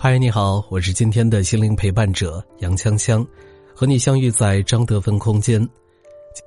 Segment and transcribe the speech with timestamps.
[0.00, 3.26] 嗨，你好，我是今天的心灵陪伴者杨锵锵，
[3.74, 5.58] 和你相遇在张德芬空间。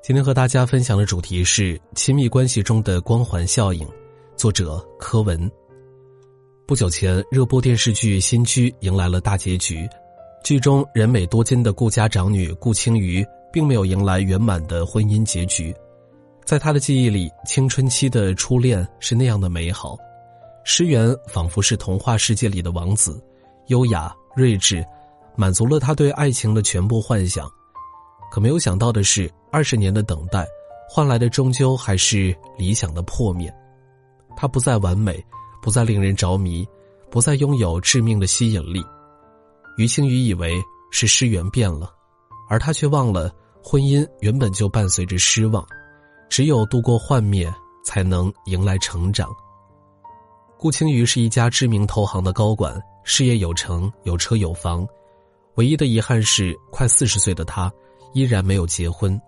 [0.01, 3.85] 今天和大家分享的主题是亲密关系中的光环效应，
[4.37, 5.51] 作者柯文。
[6.65, 9.85] 不久前，热播电视剧《新居》迎来了大结局。
[10.45, 13.21] 剧中人美多金的顾家长女顾青瑜，
[13.51, 15.75] 并没有迎来圆满的婚姻结局。
[16.45, 19.97] 在她的记忆里，青春期的初恋是那样的美好，
[20.63, 23.21] 诗媛仿佛是童话世界里的王子，
[23.71, 24.85] 优雅睿智，
[25.37, 27.49] 满足了他对爱情的全部幻想。
[28.29, 30.45] 可没有想到的是，二十年的等待，
[30.89, 33.51] 换来的终究还是理想的破灭。
[34.35, 35.25] 他不再完美，
[35.61, 36.67] 不再令人着迷，
[37.09, 38.83] 不再拥有致命的吸引力。
[39.77, 41.93] 于青雨以为是诗媛变了，
[42.49, 45.65] 而他却忘了婚姻原本就伴随着失望，
[46.29, 47.49] 只有度过幻灭，
[47.85, 49.29] 才能迎来成长。
[50.57, 54.87] 顾青瑜是一家知名投行的高管，事业有成，有车有房，
[55.55, 57.71] 唯一的遗憾是，快四十岁的他
[58.13, 59.19] 依然没有结婚。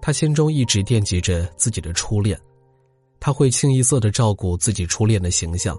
[0.00, 2.38] 他心中一直惦记着自己的初恋，
[3.20, 5.76] 他会清一色的照顾自己初恋的形象，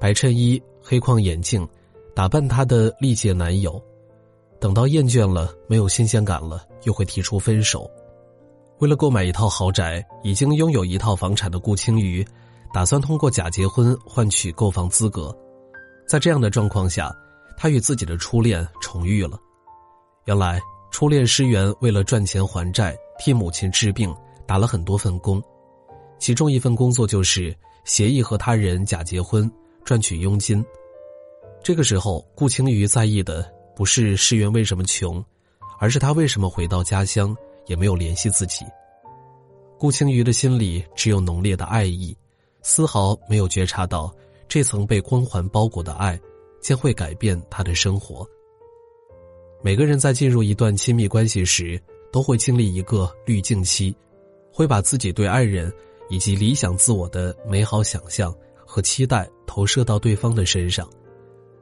[0.00, 1.68] 白衬衣，黑框眼镜。
[2.14, 3.80] 打扮他的历届男友，
[4.58, 7.88] 等到厌倦了，没有新鲜感了，又会提出分手。
[8.80, 12.26] 为了购买一套豪宅，已经拥有一套房产的顾青瑜，
[12.74, 15.32] 打算通过假结婚换取购房资格。
[16.08, 17.14] 在这样的状况下，
[17.54, 19.38] 他与自己的初恋重遇了。
[20.24, 20.58] 原来，
[20.90, 24.14] 初恋诗媛为了赚钱还债，替母亲治病，
[24.46, 25.42] 打了很多份工，
[26.18, 27.54] 其中一份工作就是
[27.84, 29.50] 协议和他人假结婚，
[29.84, 30.64] 赚取佣金。
[31.62, 33.46] 这个时候，顾青瑜在意的
[33.76, 35.22] 不是诗媛为什么穷，
[35.78, 37.36] 而是他为什么回到家乡
[37.66, 38.64] 也没有联系自己。
[39.78, 42.16] 顾青瑜的心里只有浓烈的爱意，
[42.62, 44.10] 丝毫没有觉察到
[44.48, 46.18] 这层被光环包裹的爱
[46.60, 48.26] 将会改变他的生活。
[49.62, 53.94] 每个人在进入一段亲密关系时，都会经历一个滤镜期，
[54.52, 55.72] 会把自己对爱人
[56.08, 60.88] 以及理想自我的美好想象和期待投射到对方的身上。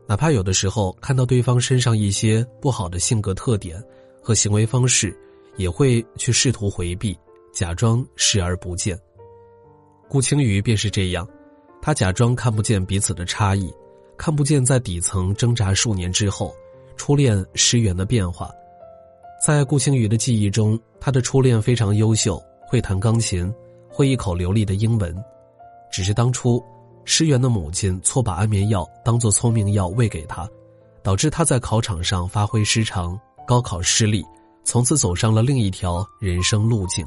[0.07, 3.83] 哪怕有的时候看到对方身上一些不好的性格特点
[4.23, 5.19] 和行为方式，
[5.57, 7.19] 也会去试图回避，
[7.53, 8.97] 假装视而不见。
[10.09, 11.27] 顾青瑜便是这样，
[11.87, 13.73] 他假装看不见彼此的差异，
[14.17, 16.53] 看不见在底层挣扎数年之后，
[16.97, 18.51] 初恋失缘的变化。
[19.41, 23.55] 在顾青瑜的记忆中，他的初恋非常优秀，会弹钢琴，
[23.89, 25.15] 会一口流利的英文，
[25.89, 26.61] 只是当初。
[27.05, 30.45] 诗媛的母亲错把安眠药当做聪明药喂给他，
[31.05, 34.27] 导致他在考场上发挥失常，高考失利，
[34.65, 37.07] 从此走上了另一条人生路径。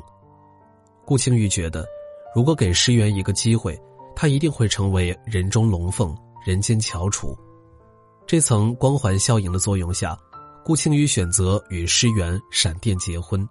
[1.03, 1.85] 顾青玉觉得，
[2.34, 3.78] 如果给诗媛一个机会，
[4.22, 6.13] 他一定会成为人中龙凤，
[6.46, 7.34] 人间翘楚。
[8.28, 10.19] 这层光环效应的作用下，
[10.66, 13.47] 顾青宇选择与诗媛闪电结婚。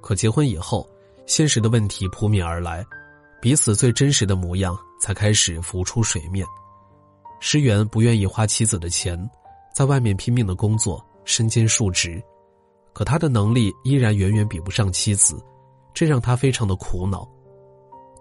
[0.00, 0.88] 可结婚以后，
[1.26, 2.82] 现实的问题扑面而来。
[3.42, 6.46] 彼此最真实的模样才开始浮出水面。
[7.38, 9.18] 诗媛不愿意花妻子的钱，
[9.76, 12.22] 在外面拼命的工作，身兼数职，
[12.94, 15.44] 可他的能力依然远远比不上妻子，
[15.92, 17.28] 这让他非常的苦恼。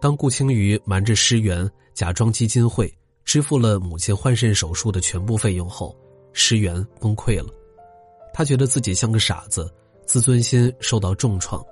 [0.04, 2.94] 当顾青瑜瞒着诗媛，假装基金会
[3.24, 5.96] 支付了母亲换肾手术的全部费用后，
[6.34, 7.48] 诗媛崩溃了。
[8.34, 9.74] 他觉得自己像个傻子，
[10.06, 11.64] 自尊心受到重创，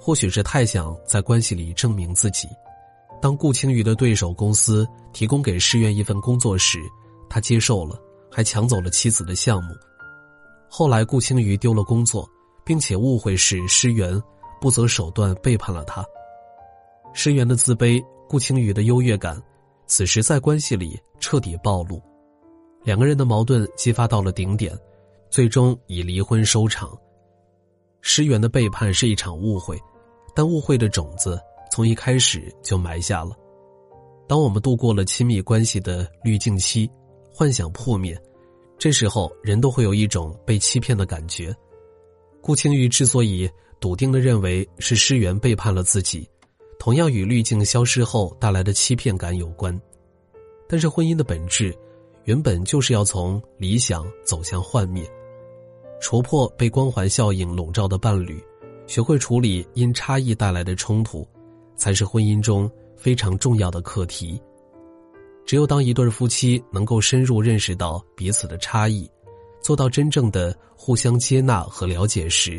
[0.00, 2.48] 或许是太想在关系里证明自己。
[3.20, 6.78] 当顾青瑜的对手公司提供给诗媛一份工作时，
[7.28, 9.74] 他接受了，还抢走了妻子的项目。
[10.66, 12.26] 后来顾青瑜丢了工作，
[12.64, 14.18] 并且误会是诗媛
[14.62, 16.02] 不择手段背叛了他。
[17.12, 19.40] 诗媛的自卑，顾青瑜的优越感，
[19.86, 22.00] 此时在关系里彻底暴露，
[22.84, 24.78] 两个人的矛盾激发到了顶点，
[25.28, 26.96] 最终以离婚收场。
[28.00, 29.78] 诗媛的背叛是一场误会，
[30.34, 31.40] 但误会的种子。
[31.72, 33.30] 从一开始就埋下了。
[34.26, 36.90] 当我们度过了亲密关系的滤镜期，
[37.32, 38.20] 幻想破灭，
[38.76, 41.54] 这时候人都会有一种被欺骗的感觉。
[42.40, 43.48] 顾青玉之所以
[43.78, 46.28] 笃定的认为是诗媛背叛了自己，
[46.80, 49.78] 同样与滤镜消失后带来的欺骗感有关。
[50.66, 51.76] 但是婚姻的本质，
[52.24, 55.06] 原本就是要从理想走向幻灭，
[56.00, 58.42] 戳破被光环效应笼罩的伴侣，
[58.86, 61.28] 学会处理因差异带来的冲突，
[61.76, 64.40] 才是婚姻中非常重要的课题。
[65.44, 69.06] 只有当一对夫妻能够深入认识到彼此的差异，
[69.60, 72.58] 做到真正的互相接纳和了解时，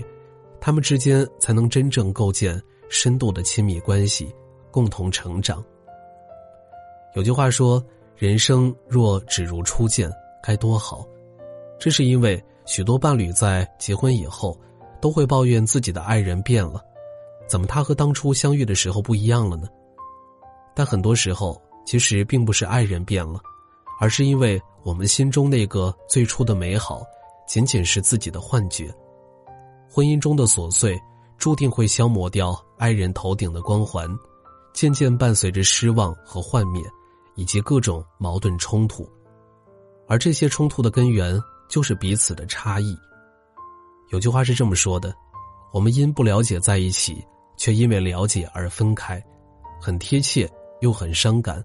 [0.59, 2.61] 他们之间才能真正构建
[2.91, 4.35] 深度的亲密关系，
[4.69, 5.63] 共同成长。
[7.15, 7.81] 有句话说
[8.17, 10.11] ：“人生若只如初见，
[10.43, 11.07] 该多好。”
[11.79, 14.59] 这是因为许多伴侣在结婚以后，
[14.99, 16.83] 都会抱怨自己的爱人变了，
[17.47, 19.69] 怎么他和当初相遇的时候不一样了呢？
[20.75, 23.39] 但很多时候，其实并不是爱人变了，
[24.01, 27.03] 而是因为我们心中那个最初的美好，
[27.47, 28.93] 仅仅是自己的幻觉。
[29.89, 30.99] 婚姻中的琐碎，
[31.37, 34.09] 注定会消磨掉爱人头顶的光环，
[34.73, 36.81] 渐渐伴随着失望和幻灭。
[37.35, 39.09] 以及各种矛盾冲突，
[40.05, 42.95] 而这些冲突的根源就是彼此的差异。
[44.11, 45.15] 有句话是这么说的
[45.71, 47.25] ：“我们因不了解在一起，
[47.55, 49.23] 却因为了解而分开，
[49.79, 50.47] 很贴切
[50.81, 51.63] 又很伤感。”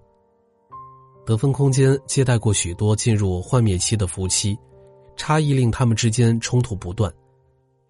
[1.27, 4.57] 得分空间接待过许多进入幻灭期的夫妻，
[5.17, 7.13] 差异令他们之间冲突不断。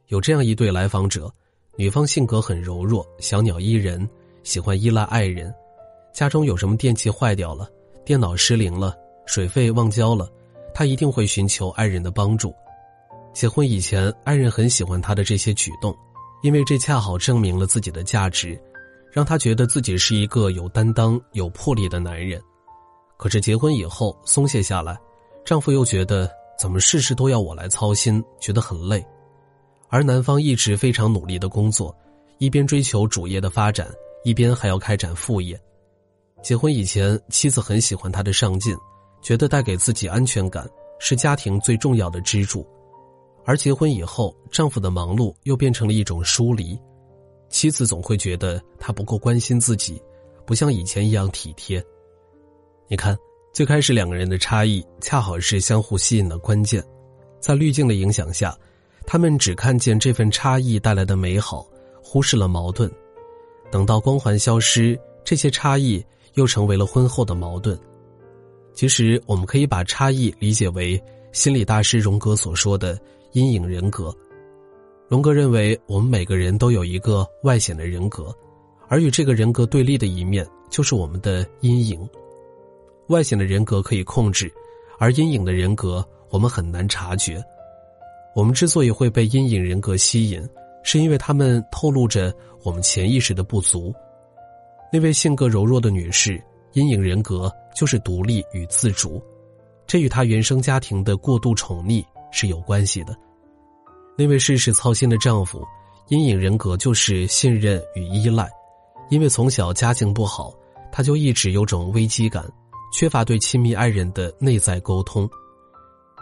[0.08, 1.32] 有这样一对来访者，
[1.78, 4.10] 女方性格很柔弱，小鸟依人，
[4.42, 5.54] 喜欢依赖爱人。
[6.12, 7.70] 家中有什么电器坏掉了，
[8.04, 8.98] 电脑失灵了，
[9.28, 10.28] 水费忘交了，
[10.74, 12.52] 他一定会寻求爱人的帮助。
[13.32, 15.96] 结婚以前，爱人很喜欢他的这些举动，
[16.42, 18.60] 因为这恰好证明了自己的价值，
[19.12, 22.42] 让她觉得自己是一个有担当、有魄力的男人。
[23.18, 24.98] 可是结婚以后松懈下来，
[25.46, 26.28] 丈夫又觉得
[26.58, 29.06] 怎么事事都要我来操心，觉得很累。
[29.90, 31.96] 而男方一直非常努力的工作，
[32.40, 33.88] 一边追求主业的发展，
[34.24, 35.60] 一边还要开展副业。
[36.44, 38.76] 结婚以前，妻子很喜欢他的上进，
[39.22, 40.70] 觉得带给自己安全感，
[41.00, 42.62] 是家庭最重要的支柱；
[43.46, 46.80] 而结婚以后，丈夫的忙碌又变成了一种疏离，
[47.50, 50.02] 妻子总会觉得他不够关心自己，
[50.46, 51.84] 不像以前一样体贴。
[52.88, 53.18] 你看，
[53.54, 56.84] 最开始两个人的差异，恰好是相互吸引的关键，
[57.40, 58.56] 在滤镜的影响下，
[59.08, 61.66] 他们只看见这份差异带来的美好，
[62.04, 62.92] 忽视了矛盾。
[63.72, 66.06] 等到光环消失，这些差异。
[66.38, 67.76] 又成为了婚后的矛盾。
[68.72, 71.02] 其实，我们可以把差异理解为
[71.32, 72.96] 心理大师荣格所说的
[73.32, 74.16] 阴影人格。
[75.08, 78.32] 荣格认为，我们每个人都有一个外显的人格，
[78.88, 82.08] 而与这个人格对立的一面就是我们的阴影。
[83.08, 84.54] 外显的人格可以控制，
[85.00, 87.44] 而阴影的人格我们很难察觉。
[88.38, 90.48] 我们之所以会被阴影人格吸引，
[90.84, 92.32] 是因为他们透露着
[92.64, 93.92] 我们潜意识的不足。
[94.94, 96.40] 那位性格柔弱的女士，
[96.74, 99.20] 阴影人格就是独立与自主，
[99.88, 103.18] 这与她原生家庭的过度宠溺是有关系的。
[104.16, 105.66] 那位事事操心的丈夫，
[106.10, 108.48] 阴影人格就是信任与依赖，
[109.10, 110.54] 因为从小家境不好，
[110.92, 112.48] 他就一直有种危机感，
[112.94, 115.28] 缺乏对亲密爱人的内在沟通。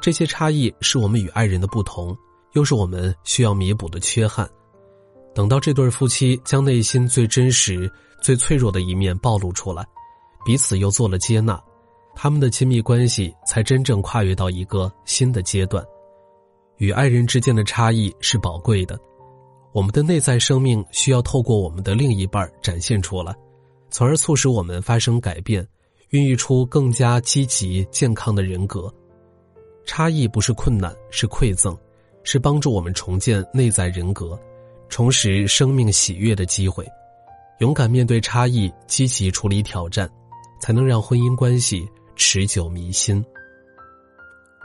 [0.02, 2.16] 这些差异是我们与爱人的不同，
[2.54, 4.50] 又是我们需要弥补的缺憾。
[5.34, 7.92] 等到这对夫妻将内心最真实。
[8.22, 9.86] 最脆弱的一面暴露出来，
[10.44, 11.62] 彼此又做了接纳，
[12.16, 15.86] 他们的亲密关系才真正跨越到一个新的阶段。
[16.78, 18.98] 与爱人之间的差异是宝贵的，
[19.74, 23.36] 我们的内在生命需要透过我们的另一半展现出来，
[23.92, 25.68] 从而促使我们发生改变，
[26.10, 28.92] 孕育出更加积极健康的人格。
[29.86, 31.78] 差异不是困难，是馈赠，
[32.24, 34.38] 是帮助我们重建内在人格、
[34.90, 36.86] 重拾生命喜悦的机会。
[37.60, 40.10] 勇敢面对差异，积极处理挑战，
[40.60, 43.24] 才能让婚姻关系持久弥新。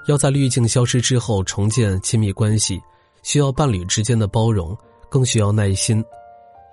[0.09, 2.81] 要在滤镜消失之后重建亲密关系，
[3.23, 4.77] 需要伴侣之间的包容，
[5.09, 6.03] 更需要耐心。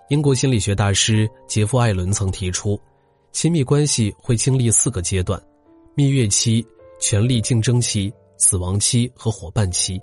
[0.09, 2.79] 英国心理学大师杰夫·艾伦曾提出，
[3.33, 5.39] 亲密关系会经历四个阶段：
[5.93, 6.65] 蜜月期、
[6.99, 10.01] 权力竞争期、死亡期和伙伴期。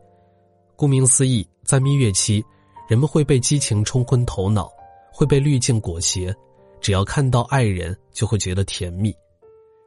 [0.77, 2.45] 顾名思义，在蜜月期，
[2.89, 4.71] 人们会被激情冲昏头脑。
[5.17, 6.35] 会被滤镜裹挟，
[6.81, 9.15] 只要看到爱人就会觉得甜蜜，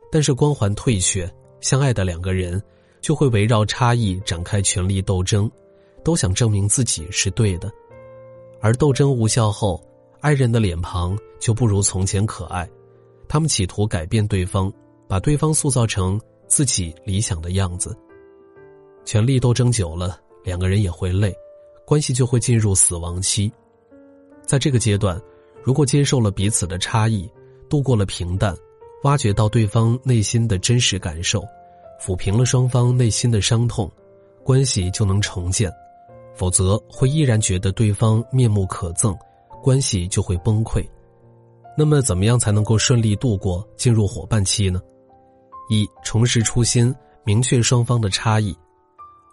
[0.09, 2.63] 但是光环退却，相爱的两个人
[3.01, 5.51] 就会围绕差异展开权力斗争，
[6.01, 7.69] 都想证明自己是对的，
[8.61, 9.83] 而斗争无效后，
[10.21, 12.65] 爱人的脸庞就不如从前可爱，
[13.27, 14.71] 他们企图改变对方，
[15.09, 17.93] 把对方塑造成自己理想的样子。
[19.07, 21.33] 权力斗争久了，两个人也会累，
[21.85, 23.49] 关系就会进入死亡期。
[24.45, 25.17] 在这个阶段，
[25.63, 27.25] 如果接受了彼此的差异，
[27.69, 28.53] 度过了平淡，
[29.03, 31.41] 挖掘到对方内心的真实感受，
[32.01, 33.89] 抚平了双方内心的伤痛，
[34.43, 35.71] 关系就能重建；
[36.35, 39.17] 否则会依然觉得对方面目可憎，
[39.63, 40.85] 关系就会崩溃。
[41.77, 44.81] 那么，怎么样才能够顺利度过进入伙伴期呢？
[45.69, 48.53] 一、重拾初心，明确双方的差异。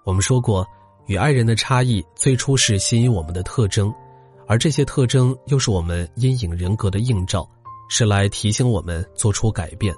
[0.05, 0.67] 我们说过，
[1.07, 3.93] 与爱人的差异最初是吸引我们的特征，
[4.47, 7.49] 而这些特征又是我们阴影人格的映照，
[7.89, 9.95] 是来提醒我们做出改变。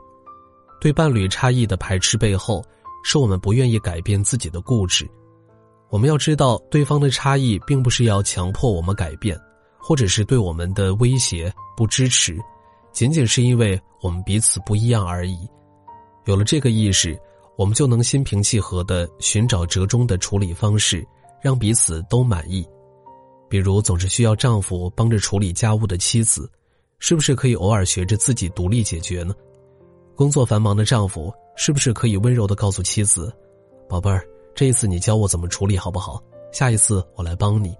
[0.81, 2.63] 对伴侣差异的排斥背后，
[3.03, 5.09] 是我们不愿意改变自己的固执。
[5.89, 9.37] 我们要知道，对方的差异并不是要强迫我们改变，
[9.77, 12.39] 或者是对我们的威胁不支持，
[12.93, 15.49] 仅仅是因为我们彼此不一样而已。
[16.27, 17.19] 有了这个意识，
[17.57, 21.07] 我们就能心平气和的寻找折中的处理方式，
[21.41, 22.67] 让彼此都满意。
[23.49, 26.51] 比如，总是需要丈夫帮着处理家务的妻子，
[26.99, 29.35] 是不是可以偶尔学着自己独立解决呢？
[30.15, 33.33] 工作繁忙的丈夫是不是可以温柔的告诉妻子
[33.89, 36.23] ：“宝贝儿，这一次你教我怎么处理好不好？
[36.53, 37.75] 下一次我来帮你。”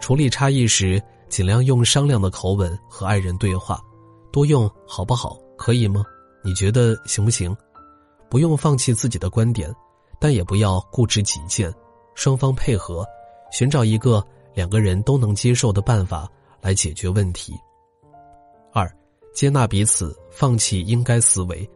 [0.00, 3.80] 处理差异时，尽量用商量的口吻和爱人对话，
[4.32, 5.38] 多用“好不好？
[5.56, 6.04] 可以吗？
[6.42, 7.54] 你觉得行不行？”
[8.28, 9.74] 不用放弃自己的观点，
[10.20, 11.72] 但也不要固执己见，
[12.14, 13.06] 双方配合，
[13.50, 16.28] 寻找一个两个人都能接受的办法
[16.60, 17.52] 来解决问题。
[18.72, 18.90] 二。
[19.34, 21.68] 接纳彼此，放弃应该思维。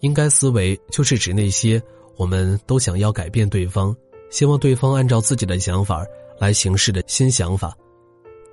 [0.00, 1.82] 应该思维就是指那些
[2.18, 3.96] 我们都想要改变对方，
[4.28, 6.04] 希望对方按照自己的想法
[6.38, 7.74] 来行事的新想法。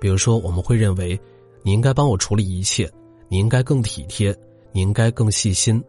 [0.00, 1.20] 比如说，我们会认为
[1.62, 2.90] 你应该帮我处理一切，
[3.28, 4.34] 你应该更体贴，
[4.72, 5.84] 你应该更细心。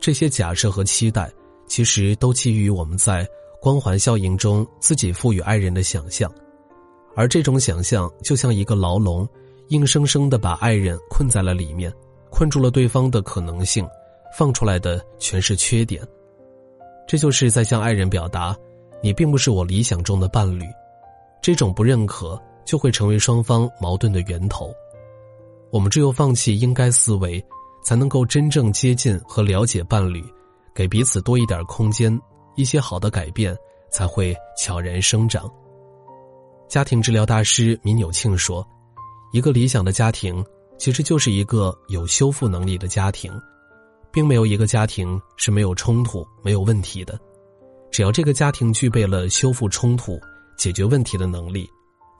[0.00, 1.30] 这些假设和期待，
[1.66, 3.28] 其实都基于我们在
[3.60, 6.32] 光环效应中自己赋予爱人的想象，
[7.14, 9.28] 而这种想象就像一个牢笼。
[9.68, 11.92] 硬生生的把爱人困在了里面，
[12.30, 13.86] 困住了对方的可能性，
[14.34, 16.02] 放出来的全是缺点。
[17.06, 18.56] 这就是在向爱人表达，
[19.02, 20.64] 你并不是我理想中的伴侣。
[21.42, 24.72] 这种不认可就会成为双方矛盾的源头。
[25.70, 27.44] 我们只有放弃应该思维，
[27.88, 30.22] 才能够真正接近和了解伴侣，
[30.74, 32.20] 给彼此多一点空间，
[32.54, 33.56] 一些好的改变
[33.90, 35.50] 才会悄然生长。
[36.68, 38.62] 家庭治疗大师米纽庆说。
[39.32, 40.44] 一个理想的家庭，
[40.76, 43.32] 其实就是一个有修复能力的家庭，
[44.12, 47.18] 并没有一个家庭是没有冲突、没有问题的。
[47.90, 50.20] 只要这个家庭具备了修复冲突、
[50.58, 51.66] 解决问题的能力，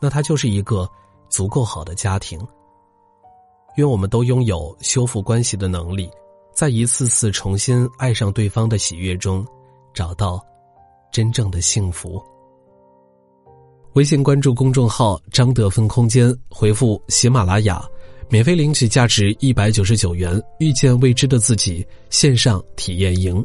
[0.00, 0.88] 那它就是一个
[1.28, 2.40] 足够好的家庭。
[3.78, 6.10] 愿我们都拥有修复关系的能力，
[6.52, 9.46] 在一次次重新爱上对方的喜悦中，
[9.94, 10.44] 找到
[11.12, 12.20] 真正的幸福。
[13.92, 17.80] 微信关注公众号“张德芬空间”，回复“喜马拉雅”，
[18.28, 23.44] 免费领取价值一百九十九元《遇见未知的自己》线上体验营。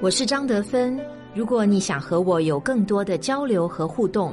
[0.00, 0.96] 我是张德芬，
[1.34, 4.32] 如果你想和我有更多的交流和互动，